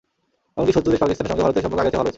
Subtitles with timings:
[0.55, 2.09] এমনকি শত্রু দেশ পাকিস্তানের সঙ্গেও ভারতের সম্পর্ক আগের চেয়ে ভালো হয়েছে।